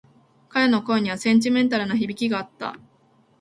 [0.49, 2.75] 彼の声にはセンチメンタルな響きがあった。